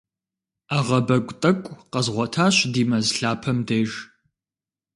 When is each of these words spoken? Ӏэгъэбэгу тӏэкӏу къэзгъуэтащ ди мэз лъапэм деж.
Ӏэгъэбэгу 0.67 1.37
тӏэкӏу 1.41 1.77
къэзгъуэтащ 1.91 2.55
ди 2.73 2.83
мэз 2.89 3.07
лъапэм 3.19 3.57
деж. 3.67 3.91